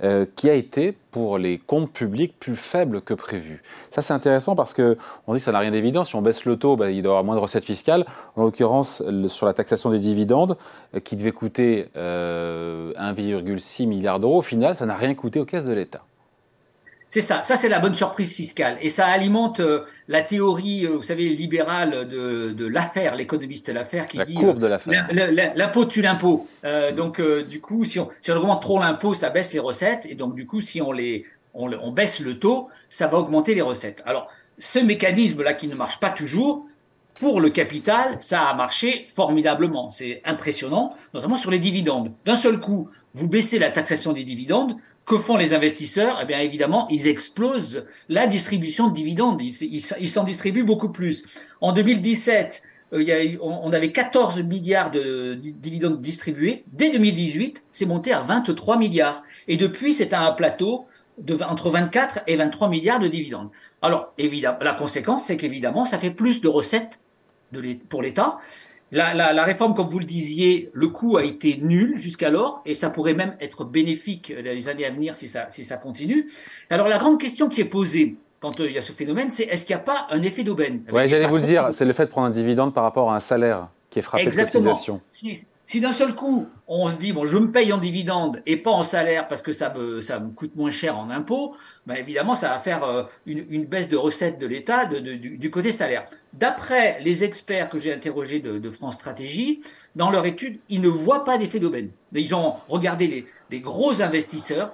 Euh, 0.02 0.26
qui 0.34 0.50
a 0.50 0.55
été 0.55 0.96
pour 1.12 1.38
les 1.38 1.58
comptes 1.58 1.93
publics 1.93 2.34
plus 2.40 2.56
faible 2.56 3.02
que 3.02 3.14
prévu. 3.14 3.62
Ça 3.90 4.02
c'est 4.02 4.12
intéressant 4.12 4.56
parce 4.56 4.73
que 4.73 4.96
on 5.29 5.34
dit 5.34 5.38
que 5.38 5.44
ça 5.44 5.52
n'a 5.52 5.61
rien 5.61 5.70
d'évident. 5.70 6.02
Si 6.02 6.17
on 6.17 6.23
baisse 6.23 6.44
le 6.44 6.56
taux, 6.56 6.75
bah, 6.75 6.90
il 6.90 7.02
doit 7.02 7.11
y 7.11 7.12
avoir 7.12 7.23
moins 7.23 7.37
de 7.37 7.40
recettes 7.40 7.62
fiscales. 7.62 8.05
En 8.34 8.43
l'occurrence, 8.43 9.00
sur 9.29 9.46
la 9.46 9.52
taxation 9.52 9.90
des 9.90 10.00
dividendes, 10.00 10.56
euh, 10.96 10.99
qui 10.99 11.14
devait 11.14 11.31
coûter 11.31 11.87
euh, 11.96 12.93
1,6 12.94 13.87
milliard 13.87 14.19
d'euros, 14.19 14.38
au 14.38 14.43
final, 14.43 14.75
ça 14.75 14.87
n'a 14.87 14.96
rien 14.96 15.14
coûté 15.14 15.38
aux 15.38 15.44
caisses 15.44 15.67
de 15.67 15.73
l'État. 15.73 16.02
C'est 17.12 17.20
ça, 17.20 17.42
ça 17.42 17.56
c'est 17.56 17.68
la 17.68 17.78
bonne 17.78 17.92
surprise 17.92 18.32
fiscale. 18.32 18.78
Et 18.80 18.88
ça 18.88 19.04
alimente 19.04 19.60
euh, 19.60 19.84
la 20.08 20.22
théorie, 20.22 20.86
euh, 20.86 20.96
vous 20.96 21.02
savez, 21.02 21.28
libérale 21.28 22.08
de, 22.08 22.52
de 22.52 22.66
l'affaire, 22.66 23.16
l'économiste 23.16 23.68
l'affaire 23.68 24.08
qui 24.08 24.16
la 24.16 24.24
dit 24.24 24.32
courbe 24.32 24.58
de 24.58 24.66
l'affaire. 24.66 25.06
l'impôt 25.54 25.84
tue 25.84 26.00
l'impôt. 26.00 26.48
Euh, 26.64 26.90
donc 26.90 27.20
du 27.20 27.60
coup, 27.60 27.84
si 27.84 28.00
on, 28.00 28.08
si 28.22 28.32
on 28.32 28.36
augmente 28.36 28.62
trop 28.62 28.80
l'impôt, 28.80 29.12
ça 29.12 29.28
baisse 29.28 29.52
les 29.52 29.58
recettes. 29.58 30.06
Et 30.08 30.14
donc 30.14 30.34
du 30.34 30.46
coup, 30.46 30.62
si 30.62 30.80
on 30.80 30.90
les 30.90 31.26
on, 31.52 31.70
on 31.82 31.92
baisse 31.92 32.18
le 32.20 32.38
taux, 32.38 32.70
ça 32.88 33.08
va 33.08 33.18
augmenter 33.18 33.54
les 33.54 33.60
recettes. 33.60 34.02
Alors 34.06 34.28
ce 34.56 34.78
mécanisme-là 34.78 35.52
qui 35.52 35.68
ne 35.68 35.74
marche 35.74 36.00
pas 36.00 36.08
toujours, 36.08 36.64
pour 37.16 37.42
le 37.42 37.50
capital, 37.50 38.16
ça 38.20 38.48
a 38.48 38.54
marché 38.54 39.04
formidablement. 39.06 39.90
C'est 39.90 40.22
impressionnant, 40.24 40.96
notamment 41.12 41.36
sur 41.36 41.50
les 41.50 41.58
dividendes. 41.58 42.10
D'un 42.24 42.36
seul 42.36 42.58
coup, 42.58 42.88
vous 43.12 43.28
baissez 43.28 43.58
la 43.58 43.70
taxation 43.70 44.14
des 44.14 44.24
dividendes, 44.24 44.76
que 45.04 45.19
font 45.19 45.37
les 45.37 45.54
investisseurs 45.54 46.19
Eh 46.22 46.26
bien, 46.26 46.40
évidemment, 46.40 46.87
ils 46.88 47.08
explosent 47.08 47.87
la 48.08 48.26
distribution 48.26 48.88
de 48.88 48.94
dividendes. 48.94 49.40
Ils 49.43 50.08
s'en 50.08 50.25
distribuent 50.25 50.64
beaucoup 50.64 50.90
plus. 50.90 51.25
En 51.60 51.72
2017, 51.72 52.62
euh, 52.93 53.37
on 53.40 53.72
avait 53.72 53.90
14 53.90 54.43
milliards 54.43 54.90
de 54.90 55.34
dividendes 55.34 56.00
distribués. 56.00 56.64
Dès 56.72 56.90
2018, 56.90 57.64
c'est 57.72 57.87
monté 57.87 58.12
à 58.12 58.20
23 58.20 58.76
milliards. 58.76 59.22
Et 59.49 59.56
depuis, 59.56 59.94
c'est 59.94 60.12
à 60.12 60.26
un 60.26 60.32
plateau 60.32 60.87
entre 61.46 61.70
24 61.70 62.20
et 62.26 62.37
23 62.37 62.69
milliards 62.69 63.00
de 63.00 63.08
dividendes. 63.08 63.50
Alors, 63.81 64.12
évidemment, 64.19 64.58
la 64.60 64.75
conséquence, 64.75 65.25
c'est 65.25 65.37
qu'évidemment, 65.37 65.84
ça 65.84 65.98
fait 65.98 66.10
plus 66.10 66.40
de 66.40 66.48
recettes 66.48 67.00
pour 67.88 68.02
l'État. 68.02 68.38
La, 68.92 69.14
la, 69.14 69.32
la, 69.32 69.42
réforme, 69.44 69.74
comme 69.74 69.88
vous 69.88 69.98
le 69.98 70.04
disiez, 70.04 70.70
le 70.74 70.88
coût 70.88 71.16
a 71.16 71.24
été 71.24 71.56
nul 71.62 71.96
jusqu'alors, 71.96 72.62
et 72.66 72.74
ça 72.74 72.90
pourrait 72.90 73.14
même 73.14 73.34
être 73.40 73.64
bénéfique 73.64 74.32
dans 74.36 74.52
les 74.52 74.68
années 74.68 74.84
à 74.84 74.90
venir 74.90 75.16
si 75.16 75.28
ça, 75.28 75.46
si 75.48 75.64
ça 75.64 75.78
continue. 75.78 76.28
Alors 76.68 76.88
la 76.88 76.98
grande 76.98 77.18
question 77.18 77.48
qui 77.48 77.62
est 77.62 77.66
posée 77.66 78.16
quand 78.40 78.60
euh, 78.60 78.66
il 78.66 78.74
y 78.74 78.78
a 78.78 78.82
ce 78.82 78.92
phénomène, 78.92 79.30
c'est 79.30 79.44
est-ce 79.44 79.64
qu'il 79.64 79.74
n'y 79.74 79.80
a 79.80 79.84
pas 79.84 80.06
un 80.10 80.20
effet 80.20 80.42
d'aubaine 80.42 80.82
Oui, 80.92 81.08
j'allais 81.08 81.26
vous 81.26 81.36
le 81.36 81.42
dire, 81.42 81.68
c'est 81.72 81.84
le 81.84 81.92
fait 81.92 82.06
de 82.06 82.10
prendre 82.10 82.26
un 82.26 82.30
dividende 82.30 82.74
par 82.74 82.82
rapport 82.82 83.10
à 83.10 83.16
un 83.16 83.20
salaire 83.20 83.68
qui 83.88 84.00
est 84.00 84.02
frappé 84.02 84.24
Exactement. 84.24 84.64
de 84.64 84.68
cotisation. 84.70 85.00
Si 85.10 85.46
d'un 85.80 85.92
seul 85.92 86.14
coup, 86.14 86.48
on 86.68 86.90
se 86.90 86.96
dit, 86.96 87.12
bon, 87.12 87.24
je 87.24 87.38
me 87.38 87.50
paye 87.50 87.72
en 87.72 87.78
dividende 87.78 88.42
et 88.46 88.56
pas 88.56 88.70
en 88.70 88.82
salaire 88.82 89.28
parce 89.28 89.42
que 89.42 89.52
ça 89.52 89.72
me, 89.72 90.30
coûte 90.30 90.54
moins 90.56 90.70
cher 90.70 90.98
en 90.98 91.08
impôts, 91.10 91.54
ben 91.86 91.94
évidemment, 91.94 92.34
ça 92.34 92.48
va 92.48 92.58
faire 92.58 92.84
euh, 92.84 93.04
une, 93.26 93.64
baisse 93.64 93.88
de 93.88 93.96
recettes 93.96 94.38
de 94.38 94.46
l'État 94.46 94.86
du, 94.86 95.50
côté 95.50 95.72
salaire. 95.72 96.06
D'après 96.34 97.00
les 97.00 97.24
experts 97.24 97.70
que 97.70 97.78
j'ai 97.78 97.92
interrogés 97.92 98.40
de, 98.40 98.70
France 98.70 98.94
Stratégie, 98.94 99.62
dans 99.96 100.10
leur 100.10 100.26
étude, 100.26 100.60
ils 100.69 100.81
ne 100.81 100.88
voient 100.88 101.24
pas 101.24 101.38
d'effet 101.38 101.58
d'aubaine. 101.58 101.90
Ils 102.12 102.34
ont 102.34 102.54
regardé 102.69 103.26
les 103.50 103.60
gros 103.60 104.02
investisseurs, 104.02 104.72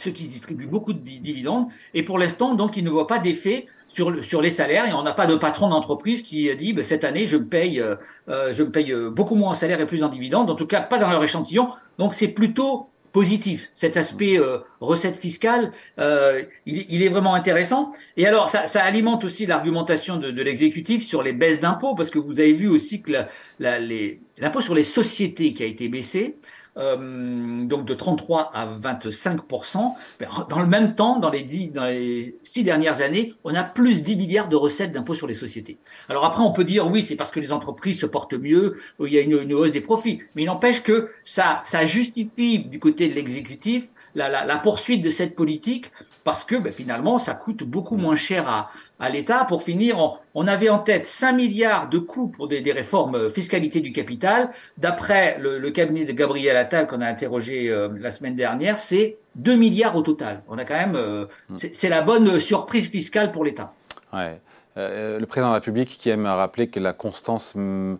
ceux 0.00 0.10
qui 0.10 0.26
distribuent 0.26 0.66
beaucoup 0.66 0.92
de 0.92 0.98
dividendes, 0.98 1.66
et 1.94 2.02
pour 2.02 2.18
l'instant, 2.18 2.54
donc, 2.54 2.76
ils 2.76 2.84
ne 2.84 2.90
voient 2.90 3.06
pas 3.06 3.18
d'effet 3.18 3.66
sur, 3.90 4.24
sur 4.24 4.40
les 4.40 4.50
salaires. 4.50 4.88
Et 4.88 4.92
on 4.94 5.02
n'a 5.02 5.12
pas 5.12 5.26
de 5.26 5.34
patron 5.34 5.68
d'entreprise 5.68 6.22
qui 6.22 6.48
a 6.48 6.54
dit 6.54 6.72
bah, 6.72 6.82
cette 6.82 7.04
année 7.04 7.26
je 7.26 7.36
me 7.36 7.46
paye 7.46 7.80
euh, 7.80 7.96
euh, 8.28 8.52
je 8.54 8.62
me 8.62 8.70
paye 8.70 8.92
euh, 8.92 9.10
beaucoup 9.10 9.34
moins 9.34 9.50
en 9.50 9.54
salaire 9.54 9.80
et 9.80 9.86
plus 9.86 10.02
en 10.02 10.08
dividendes. 10.08 10.50
En 10.50 10.54
tout 10.54 10.66
cas 10.66 10.80
pas 10.80 10.98
dans 10.98 11.10
leur 11.10 11.22
échantillon. 11.22 11.68
Donc 11.98 12.14
c'est 12.14 12.28
plutôt 12.28 12.86
positif 13.12 13.70
cet 13.74 13.96
aspect 13.96 14.38
euh, 14.38 14.58
recette 14.80 15.16
fiscale. 15.16 15.72
Il, 15.98 16.86
il, 16.88 17.02
est 17.02 17.08
vraiment 17.08 17.34
intéressant. 17.34 17.92
Et 18.16 18.24
alors 18.24 18.48
ça, 18.48 18.66
ça 18.66 18.84
alimente 18.84 19.24
aussi 19.24 19.46
l'argumentation 19.46 20.16
de, 20.16 20.30
de 20.30 20.42
l'exécutif 20.42 21.04
sur 21.04 21.22
les 21.22 21.32
baisses 21.32 21.58
d'impôts 21.60 21.96
parce 21.96 22.10
que 22.10 22.20
vous 22.20 22.38
avez 22.38 22.52
vu 22.52 22.68
aussi 22.68 23.02
que 23.02 23.12
l'impôt 23.58 24.60
sur 24.60 24.76
les 24.76 24.84
sociétés 24.84 25.52
qui 25.52 25.64
a 25.64 25.66
été 25.66 25.88
baissé 25.88 26.36
euh, 26.76 27.64
donc 27.64 27.84
de 27.84 27.94
33 27.94 28.50
à 28.54 28.66
25% 28.66 29.94
Dans 30.48 30.60
le 30.60 30.66
même 30.66 30.94
temps, 30.94 31.18
dans 31.18 31.30
les, 31.30 31.42
dix, 31.42 31.68
dans 31.68 31.84
les 31.84 32.36
six 32.42 32.64
dernières 32.64 33.02
années, 33.02 33.34
on 33.44 33.54
a 33.54 33.64
plus 33.64 34.02
10 34.02 34.16
milliards 34.16 34.48
de 34.48 34.56
recettes 34.56 34.92
d'impôts 34.92 35.14
sur 35.14 35.26
les 35.26 35.34
sociétés. 35.34 35.78
Alors 36.08 36.24
après, 36.24 36.42
on 36.42 36.52
peut 36.52 36.64
dire 36.64 36.86
oui, 36.86 37.02
c'est 37.02 37.16
parce 37.16 37.30
que 37.30 37.40
les 37.40 37.52
entreprises 37.52 38.00
se 38.00 38.06
portent 38.06 38.34
mieux, 38.34 38.78
il 39.00 39.12
y 39.12 39.18
a 39.18 39.22
une, 39.22 39.40
une 39.42 39.52
hausse 39.52 39.72
des 39.72 39.80
profits, 39.80 40.22
mais 40.34 40.42
il 40.42 40.46
n'empêche 40.46 40.82
que 40.82 41.10
ça, 41.24 41.60
ça 41.64 41.84
justifie 41.84 42.60
du 42.60 42.78
côté 42.78 43.08
de 43.08 43.14
l'exécutif 43.14 43.88
la, 44.14 44.28
la, 44.28 44.44
la, 44.44 44.58
poursuite 44.58 45.02
de 45.02 45.10
cette 45.10 45.36
politique 45.36 45.92
parce 46.24 46.44
que 46.44 46.56
ben, 46.56 46.72
finalement, 46.72 47.18
ça 47.18 47.34
coûte 47.34 47.62
beaucoup 47.62 47.96
moins 47.96 48.16
cher 48.16 48.48
à, 48.48 48.70
à 49.00 49.08
l'État. 49.08 49.44
Pour 49.44 49.62
finir, 49.62 50.18
on, 50.34 50.46
avait 50.46 50.68
en 50.68 50.78
tête 50.78 51.06
5 51.06 51.32
milliards 51.32 51.88
de 51.88 51.98
coûts 51.98 52.28
pour 52.28 52.46
des, 52.46 52.60
des 52.60 52.72
réformes 52.72 53.14
euh, 53.14 53.30
fiscalité 53.30 53.80
du 53.80 53.92
capital. 53.92 54.50
D'après 54.78 55.38
le, 55.40 55.58
le, 55.58 55.70
cabinet 55.70 56.04
de 56.04 56.12
Gabriel 56.12 56.56
Attal 56.56 56.86
qu'on 56.86 57.00
a 57.00 57.06
interrogé 57.06 57.68
euh, 57.70 57.88
la 57.98 58.10
semaine 58.10 58.36
dernière, 58.36 58.78
c'est 58.78 59.16
2 59.36 59.56
milliards 59.56 59.96
au 59.96 60.02
total. 60.02 60.42
On 60.48 60.58
a 60.58 60.64
quand 60.64 60.74
même, 60.74 60.96
euh, 60.96 61.26
mm. 61.48 61.56
c'est 61.72 61.88
la 61.88 62.02
bonne 62.02 62.38
surprise 62.38 62.90
fiscale 62.90 63.32
pour 63.32 63.44
l'État. 63.44 63.72
Ouais. 64.12 64.40
le 64.76 65.24
président 65.24 65.48
de 65.48 65.52
la 65.52 65.58
République 65.60 65.96
qui 65.98 66.10
aime 66.10 66.26
rappeler 66.26 66.68
que 66.68 66.80
la 66.80 66.92
constance 66.92 67.54
mm, 67.54 67.96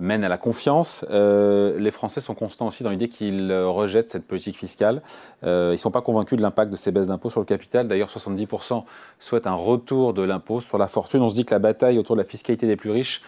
mène 0.00 0.24
à 0.24 0.28
la 0.28 0.38
confiance. 0.38 1.04
Euh, 1.10 1.78
les 1.78 1.90
Français 1.90 2.20
sont 2.20 2.34
constants 2.34 2.66
aussi 2.68 2.82
dans 2.82 2.90
l'idée 2.90 3.08
qu'ils 3.08 3.52
rejettent 3.52 4.10
cette 4.10 4.26
politique 4.26 4.56
fiscale. 4.56 5.02
Euh, 5.44 5.68
ils 5.70 5.72
ne 5.72 5.76
sont 5.76 5.90
pas 5.90 6.02
convaincus 6.02 6.36
de 6.36 6.42
l'impact 6.42 6.70
de 6.70 6.76
ces 6.76 6.92
baisses 6.92 7.06
d'impôts 7.06 7.30
sur 7.30 7.40
le 7.40 7.46
capital. 7.46 7.88
D'ailleurs, 7.88 8.10
70% 8.10 8.84
souhaitent 9.20 9.46
un 9.46 9.54
retour 9.54 10.14
de 10.14 10.22
l'impôt 10.22 10.60
sur 10.60 10.78
la 10.78 10.88
fortune. 10.88 11.22
On 11.22 11.28
se 11.28 11.34
dit 11.34 11.44
que 11.44 11.54
la 11.54 11.60
bataille 11.60 11.98
autour 11.98 12.16
de 12.16 12.20
la 12.20 12.26
fiscalité 12.26 12.66
des 12.66 12.76
plus 12.76 12.90
riches 12.90 13.22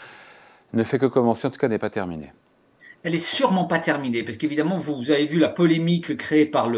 ne 0.72 0.82
fait 0.82 0.98
que 0.98 1.06
commencer, 1.06 1.46
en 1.46 1.50
tout 1.50 1.58
cas 1.58 1.68
n'est 1.68 1.78
pas 1.78 1.90
terminée 1.90 2.32
elle 3.06 3.14
est 3.14 3.20
sûrement 3.20 3.66
pas 3.66 3.78
terminée, 3.78 4.24
parce 4.24 4.36
qu'évidemment, 4.36 4.80
vous, 4.80 5.12
avez 5.12 5.26
vu 5.26 5.38
la 5.38 5.48
polémique 5.48 6.16
créée 6.16 6.44
par 6.44 6.68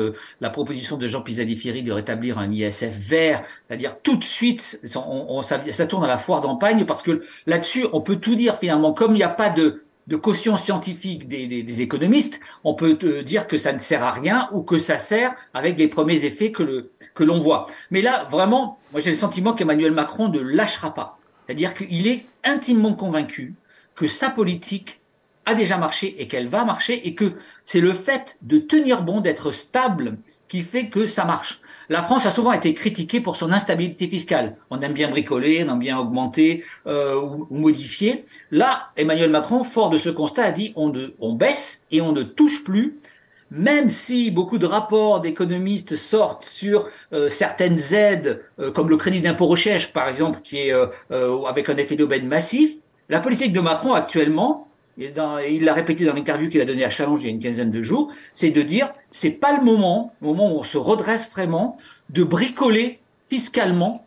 la 0.42 0.50
proposition 0.50 0.98
de 0.98 1.08
Jean 1.08 1.22
Pisani-Ferry 1.22 1.82
de 1.82 1.90
rétablir 1.90 2.38
un 2.38 2.52
ISF 2.52 2.84
vert, 2.84 3.42
c'est-à-dire 3.66 3.98
tout 4.02 4.14
de 4.14 4.22
suite, 4.22 4.60
ça, 4.60 5.86
tourne 5.86 6.04
à 6.04 6.06
la 6.06 6.18
foire 6.18 6.42
d'empagne, 6.42 6.84
parce 6.84 7.00
que 7.00 7.22
là-dessus, 7.46 7.86
on 7.94 8.02
peut 8.02 8.16
tout 8.16 8.34
dire 8.34 8.58
finalement, 8.58 8.92
comme 8.92 9.12
il 9.12 9.18
n'y 9.20 9.22
a 9.22 9.30
pas 9.30 9.48
de, 9.48 9.82
caution 10.20 10.56
scientifique 10.56 11.28
des, 11.28 11.80
économistes, 11.80 12.40
on 12.62 12.74
peut 12.74 12.98
euh, 13.04 13.22
dire 13.22 13.46
que 13.46 13.56
ça 13.56 13.72
ne 13.72 13.78
sert 13.78 14.04
à 14.04 14.12
rien 14.12 14.50
ou 14.52 14.60
que 14.60 14.76
ça 14.76 14.98
sert 14.98 15.34
avec 15.54 15.78
les 15.78 15.88
premiers 15.88 16.26
effets 16.26 16.52
que 16.52 16.90
que 17.14 17.24
l'on 17.24 17.38
voit. 17.38 17.66
Mais 17.90 18.00
là, 18.00 18.26
vraiment, 18.30 18.78
moi 18.92 19.00
j'ai 19.00 19.10
le 19.10 19.16
sentiment 19.16 19.52
qu'Emmanuel 19.52 19.92
Macron 19.92 20.28
ne 20.28 20.40
lâchera 20.40 20.94
pas. 20.94 21.18
C'est-à-dire 21.46 21.74
qu'il 21.74 22.06
est 22.06 22.26
intimement 22.44 22.94
convaincu 22.94 23.54
que 23.96 24.06
sa 24.06 24.30
politique 24.30 25.00
a 25.48 25.54
déjà 25.54 25.78
marché 25.78 26.14
et 26.18 26.28
qu'elle 26.28 26.48
va 26.48 26.64
marcher 26.64 27.06
et 27.06 27.14
que 27.14 27.32
c'est 27.64 27.80
le 27.80 27.92
fait 27.92 28.36
de 28.42 28.58
tenir 28.58 29.02
bon, 29.02 29.20
d'être 29.20 29.50
stable 29.50 30.18
qui 30.48 30.62
fait 30.62 30.88
que 30.88 31.06
ça 31.06 31.24
marche. 31.24 31.60
La 31.88 32.02
France 32.02 32.26
a 32.26 32.30
souvent 32.30 32.52
été 32.52 32.74
critiquée 32.74 33.20
pour 33.20 33.36
son 33.36 33.50
instabilité 33.50 34.08
fiscale. 34.08 34.54
On 34.70 34.80
aime 34.80 34.92
bien 34.92 35.08
bricoler, 35.08 35.64
on 35.64 35.72
aime 35.72 35.78
bien 35.78 35.98
augmenter 35.98 36.64
euh, 36.86 37.18
ou, 37.18 37.56
modifier. 37.56 38.26
Là, 38.50 38.90
Emmanuel 38.96 39.30
Macron, 39.30 39.64
fort 39.64 39.88
de 39.88 39.96
ce 39.96 40.10
constat, 40.10 40.44
a 40.44 40.50
dit 40.50 40.72
on, 40.76 40.92
on 41.20 41.34
baisse 41.34 41.86
et 41.90 42.00
on 42.00 42.12
ne 42.12 42.22
touche 42.22 42.64
plus 42.64 42.98
même 43.50 43.88
si 43.88 44.30
beaucoup 44.30 44.58
de 44.58 44.66
rapports 44.66 45.22
d'économistes 45.22 45.96
sortent 45.96 46.44
sur 46.44 46.86
euh, 47.14 47.30
certaines 47.30 47.94
aides, 47.94 48.44
euh, 48.58 48.70
comme 48.70 48.90
le 48.90 48.98
crédit 48.98 49.22
d'impôt 49.22 49.46
recherche 49.46 49.90
par 49.94 50.06
exemple, 50.06 50.40
qui 50.44 50.58
est 50.58 50.72
avec 51.46 51.70
un 51.70 51.76
effet 51.78 51.96
d'aubaine 51.96 52.28
massif, 52.28 52.74
la 53.08 53.20
politique 53.20 53.54
de 53.54 53.60
Macron 53.60 53.94
actuellement, 53.94 54.67
et, 54.98 55.12
il 55.50 55.64
l'a 55.64 55.72
répété 55.72 56.04
dans 56.04 56.14
l'interview 56.14 56.50
qu'il 56.50 56.60
a 56.60 56.64
donnée 56.64 56.84
à 56.84 56.90
Challenge 56.90 57.22
il 57.22 57.26
y 57.26 57.28
a 57.28 57.32
une 57.32 57.40
quinzaine 57.40 57.70
de 57.70 57.80
jours, 57.80 58.12
c'est 58.34 58.50
de 58.50 58.62
dire 58.62 58.92
c'est 59.10 59.30
pas 59.30 59.56
le 59.56 59.64
moment, 59.64 60.12
le 60.20 60.28
moment 60.28 60.52
où 60.52 60.58
on 60.58 60.62
se 60.62 60.78
redresse 60.78 61.30
vraiment, 61.30 61.78
de 62.10 62.24
bricoler 62.24 63.00
fiscalement 63.24 64.06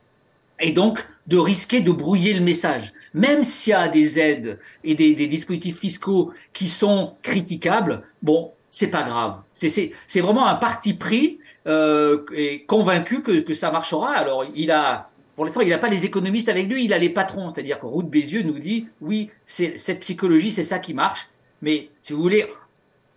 et 0.60 0.72
donc 0.72 1.06
de 1.28 1.38
risquer 1.38 1.82
de 1.82 1.92
brouiller 1.92 2.34
le 2.34 2.42
message. 2.42 2.94
Même 3.14 3.44
s'il 3.44 3.72
y 3.72 3.74
a 3.74 3.88
des 3.88 4.20
aides 4.20 4.60
et 4.84 4.96
des, 4.96 5.16
des 5.16 5.28
dispositifs 5.28 5.80
fiscaux 5.80 6.32
qui 6.54 6.68
sont 6.68 7.14
critiquables, 7.22 8.04
bon, 8.22 8.54
c'est 8.70 8.90
pas 8.90 9.04
grave. 9.04 9.36
C'est 9.54 10.22
vraiment 10.22 10.48
un 10.48 10.56
parti 10.56 10.94
pris 10.94 11.40
euh, 11.68 12.26
et 12.34 12.64
convaincu 12.64 13.22
que, 13.22 13.42
que 13.42 13.54
ça 13.54 13.70
marchera. 13.70 14.14
Alors 14.14 14.46
il 14.56 14.72
a 14.72 15.11
pour 15.42 15.48
l'instant, 15.48 15.62
il 15.62 15.70
n'a 15.70 15.80
pas 15.80 15.90
les 15.90 16.06
économistes 16.06 16.50
avec 16.50 16.72
lui, 16.72 16.86
il 16.86 16.94
a 16.94 17.00
les 17.00 17.10
patrons. 17.10 17.52
C'est-à-dire 17.52 17.80
que 17.80 17.88
Route 17.88 18.08
Bézieux 18.08 18.44
nous 18.44 18.60
dit, 18.60 18.86
oui, 19.02 19.32
c'est 19.48 19.76
cette 19.76 20.02
psychologie, 20.02 20.52
c'est 20.52 20.62
ça 20.62 20.78
qui 20.78 20.94
marche. 20.94 21.30
Mais 21.64 21.90
si 22.04 22.14
vous 22.14 22.22
voulez, 22.22 22.46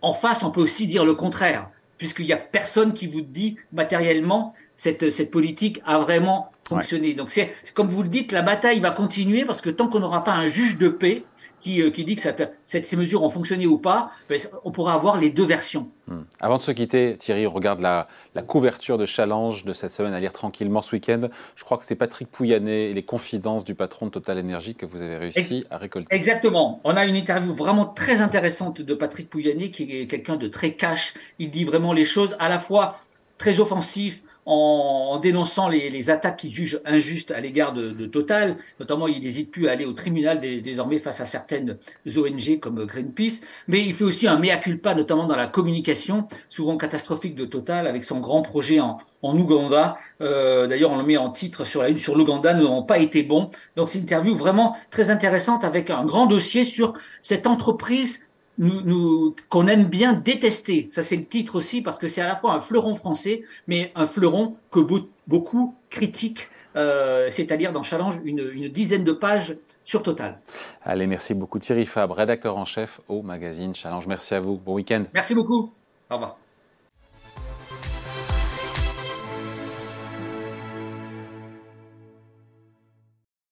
en 0.01 0.11
face, 0.11 0.43
on 0.43 0.49
peut 0.49 0.61
aussi 0.61 0.87
dire 0.87 1.05
le 1.05 1.13
contraire, 1.13 1.69
puisqu'il 1.99 2.25
n'y 2.25 2.33
a 2.33 2.37
personne 2.37 2.95
qui 2.95 3.05
vous 3.05 3.21
dit 3.21 3.57
matériellement 3.71 4.55
cette, 4.75 5.09
cette 5.09 5.31
politique 5.31 5.81
a 5.85 5.99
vraiment 5.99 6.51
fonctionné. 6.67 7.13
Donc 7.13 7.29
c'est 7.29 7.51
comme 7.73 7.87
vous 7.87 8.03
le 8.03 8.09
dites, 8.09 8.31
la 8.31 8.41
bataille 8.41 8.79
va 8.79 8.91
continuer 8.91 9.45
parce 9.45 9.61
que 9.61 9.69
tant 9.69 9.87
qu'on 9.87 9.99
n'aura 9.99 10.23
pas 10.23 10.33
un 10.33 10.47
juge 10.47 10.77
de 10.77 10.89
paix 10.89 11.23
qui, 11.59 11.81
euh, 11.81 11.89
qui 11.89 12.03
dit 12.03 12.15
que 12.15 12.21
cette, 12.21 12.53
ces 12.65 12.95
mesures 12.95 13.23
ont 13.23 13.29
fonctionné 13.29 13.65
ou 13.65 13.79
pas, 13.79 14.11
ben, 14.29 14.39
on 14.63 14.71
pourra 14.71 14.93
avoir 14.93 15.17
les 15.17 15.31
deux 15.31 15.45
versions. 15.45 15.89
Hmm. 16.07 16.21
Avant 16.39 16.57
de 16.57 16.61
se 16.61 16.71
quitter, 16.71 17.15
Thierry, 17.17 17.47
on 17.47 17.51
regarde 17.51 17.79
la, 17.79 18.07
la, 18.35 18.43
couverture 18.43 18.99
de 18.99 19.07
Challenge 19.07 19.63
de 19.65 19.73
cette 19.73 19.91
semaine 19.91 20.13
à 20.13 20.19
lire 20.19 20.33
tranquillement 20.33 20.83
ce 20.83 20.95
week-end. 20.95 21.29
Je 21.55 21.63
crois 21.63 21.77
que 21.77 21.85
c'est 21.85 21.95
Patrick 21.95 22.29
Pouyanné 22.29 22.91
et 22.91 22.93
les 22.93 23.03
confidences 23.03 23.63
du 23.63 23.73
patron 23.73 24.07
de 24.07 24.11
Total 24.11 24.37
Energy 24.37 24.75
que 24.75 24.85
vous 24.85 25.01
avez 25.01 25.17
réussi 25.17 25.65
à 25.71 25.77
récolter. 25.77 26.13
Exactement. 26.15 26.81
On 26.83 26.95
a 26.95 27.05
une 27.05 27.15
interview 27.15 27.53
vraiment 27.53 27.85
très 27.85 28.21
intéressante 28.21 28.81
de 28.81 28.93
Patrick 28.93 29.29
Pouyanné 29.29 29.71
qui 29.71 29.83
est 29.91 30.07
quelqu'un 30.07 30.35
de 30.35 30.47
très 30.47 30.73
cash. 30.73 31.15
Il 31.39 31.49
dit 31.49 31.63
vraiment 31.63 31.93
les 31.93 32.05
choses 32.05 32.35
à 32.39 32.49
la 32.49 32.59
fois 32.59 32.97
très 33.39 33.59
offensif, 33.59 34.21
en, 34.45 35.19
dénonçant 35.21 35.69
les, 35.69 35.89
les 35.89 36.09
attaques 36.09 36.37
qu'il 36.37 36.51
juge 36.51 36.79
injustes 36.85 37.31
à 37.31 37.39
l'égard 37.39 37.73
de, 37.73 37.91
de, 37.91 38.05
Total. 38.05 38.57
Notamment, 38.79 39.07
il 39.07 39.21
n'hésite 39.21 39.51
plus 39.51 39.67
à 39.67 39.71
aller 39.71 39.85
au 39.85 39.93
tribunal 39.93 40.39
désormais 40.39 40.99
face 40.99 41.19
à 41.19 41.25
certaines 41.25 41.77
ONG 42.15 42.59
comme 42.59 42.85
Greenpeace. 42.85 43.41
Mais 43.67 43.83
il 43.83 43.93
fait 43.93 44.03
aussi 44.03 44.27
un 44.27 44.37
mea 44.37 44.57
culpa, 44.57 44.93
notamment 44.93 45.25
dans 45.25 45.35
la 45.35 45.47
communication, 45.47 46.27
souvent 46.49 46.77
catastrophique 46.77 47.35
de 47.35 47.45
Total, 47.45 47.87
avec 47.87 48.03
son 48.03 48.19
grand 48.19 48.43
projet 48.43 48.79
en, 48.79 48.99
en 49.23 49.35
Ouganda. 49.37 49.97
Euh, 50.21 50.67
D'ailleurs, 50.67 50.91
on 50.91 50.97
le 50.97 51.03
met 51.03 51.17
en 51.17 51.31
titre 51.31 51.63
sur 51.63 51.81
la 51.81 51.89
une 51.89 51.97
sur 51.97 52.15
l'Ouganda, 52.15 52.53
n'ont 52.53 52.83
pas 52.83 52.99
été 52.99 53.23
bons. 53.23 53.49
Donc, 53.75 53.89
c'est 53.89 53.97
une 53.97 54.03
interview 54.03 54.35
vraiment 54.35 54.77
très 54.91 55.09
intéressante 55.09 55.63
avec 55.63 55.89
un 55.89 56.05
grand 56.05 56.27
dossier 56.27 56.63
sur 56.63 56.93
cette 57.21 57.47
entreprise 57.47 58.25
nous, 58.57 58.81
nous, 58.81 59.35
qu'on 59.49 59.67
aime 59.67 59.85
bien 59.85 60.13
détester. 60.13 60.89
Ça, 60.91 61.03
c'est 61.03 61.15
le 61.15 61.25
titre 61.25 61.55
aussi 61.55 61.81
parce 61.81 61.99
que 61.99 62.07
c'est 62.07 62.21
à 62.21 62.27
la 62.27 62.35
fois 62.35 62.53
un 62.53 62.59
fleuron 62.59 62.95
français, 62.95 63.43
mais 63.67 63.91
un 63.95 64.05
fleuron 64.05 64.55
que 64.71 64.79
beaucoup 65.27 65.75
critiquent, 65.89 66.47
euh, 66.75 67.29
c'est-à-dire 67.31 67.73
dans 67.73 67.83
Challenge, 67.83 68.19
une, 68.23 68.49
une, 68.53 68.67
dizaine 68.69 69.03
de 69.03 69.13
pages 69.13 69.57
sur 69.83 70.03
Total. 70.03 70.39
Allez, 70.83 71.07
merci 71.07 71.33
beaucoup 71.33 71.59
Thierry 71.59 71.85
Fabre, 71.85 72.15
rédacteur 72.15 72.57
en 72.57 72.65
chef 72.65 73.01
au 73.07 73.21
magazine 73.21 73.73
Challenge. 73.75 74.07
Merci 74.07 74.33
à 74.35 74.39
vous. 74.39 74.57
Bon 74.57 74.75
week-end. 74.75 75.03
Merci 75.13 75.35
beaucoup. 75.35 75.71
Au 76.09 76.15
revoir. 76.15 76.37